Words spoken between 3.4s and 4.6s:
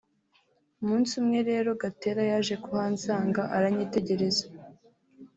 aranyitegereza